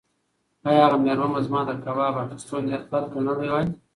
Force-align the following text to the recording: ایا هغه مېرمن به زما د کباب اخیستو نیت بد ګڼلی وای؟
ایا 0.67 0.83
هغه 0.87 0.97
مېرمن 1.05 1.29
به 1.33 1.41
زما 1.47 1.61
د 1.65 1.71
کباب 1.83 2.13
اخیستو 2.23 2.55
نیت 2.67 2.83
بد 2.91 3.03
ګڼلی 3.13 3.47
وای؟ 3.51 3.65